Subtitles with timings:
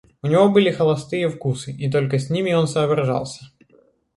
[0.23, 3.51] У него были холостые вкусы, и только с ними он соображался.